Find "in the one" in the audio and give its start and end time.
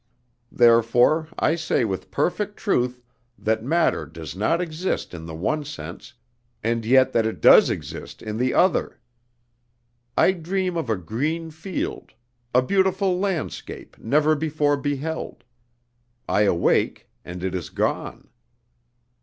5.13-5.63